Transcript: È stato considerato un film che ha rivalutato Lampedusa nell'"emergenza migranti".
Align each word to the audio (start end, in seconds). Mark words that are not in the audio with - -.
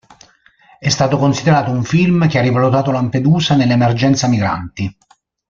È 0.79 0.89
stato 0.89 1.19
considerato 1.19 1.69
un 1.69 1.83
film 1.83 2.27
che 2.27 2.39
ha 2.39 2.41
rivalutato 2.41 2.89
Lampedusa 2.89 3.55
nell'"emergenza 3.55 4.27
migranti". 4.27 4.97